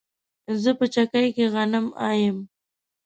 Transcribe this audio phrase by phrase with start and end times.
[0.61, 2.37] زه په چکۍ کې غنم اڼم